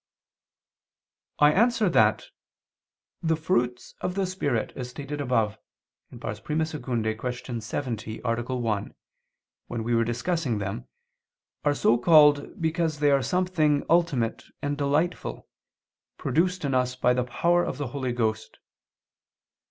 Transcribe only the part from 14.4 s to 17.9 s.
and delightful, produced in us by the power of the